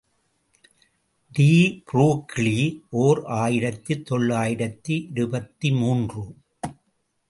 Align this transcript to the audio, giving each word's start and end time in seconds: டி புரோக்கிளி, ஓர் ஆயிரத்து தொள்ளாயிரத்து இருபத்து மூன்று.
டி 1.31 1.47
புரோக்கிளி, 1.91 2.57
ஓர் 2.89 3.23
ஆயிரத்து 3.25 4.01
தொள்ளாயிரத்து 4.03 5.09
இருபத்து 5.09 5.71
மூன்று. 5.71 6.23